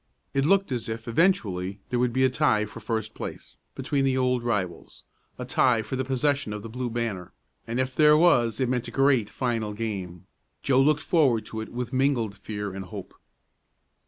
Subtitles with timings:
[0.33, 4.17] It looked as if eventually there would be a tie for first place between the
[4.17, 5.03] old rivals
[5.37, 7.33] a tie for the possession of the Blue Banner,
[7.67, 10.25] and if there was it meant a great final game.
[10.63, 13.13] Joe looked forward to it with mingled fear and hope.